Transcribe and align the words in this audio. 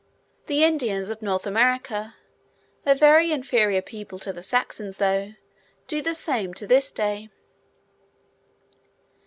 The 0.47 0.63
Indians 0.63 1.11
of 1.11 1.21
North 1.21 1.45
America,—a 1.45 2.95
very 2.95 3.31
inferior 3.31 3.83
people 3.83 4.17
to 4.17 4.33
the 4.33 4.41
Saxons, 4.41 4.97
though—do 4.97 6.01
the 6.01 6.15
same 6.15 6.55
to 6.55 6.65
this 6.65 6.91
day. 6.91 7.29